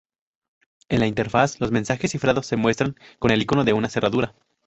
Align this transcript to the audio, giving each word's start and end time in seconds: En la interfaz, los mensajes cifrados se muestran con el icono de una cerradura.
En 0.89 0.99
la 0.99 1.05
interfaz, 1.05 1.59
los 1.59 1.69
mensajes 1.71 2.09
cifrados 2.13 2.47
se 2.47 2.55
muestran 2.55 2.95
con 3.19 3.29
el 3.29 3.39
icono 3.43 3.63
de 3.65 3.73
una 3.73 3.87
cerradura. 3.87 4.33